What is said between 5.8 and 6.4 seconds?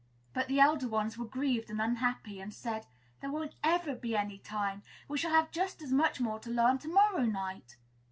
as much more